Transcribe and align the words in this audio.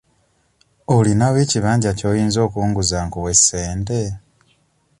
Olinawo 0.95 1.37
ekibanja 1.45 1.91
ky'oyinza 1.99 2.39
okunguza 2.47 2.97
nkuwe 3.05 3.33
ssente? 3.39 4.01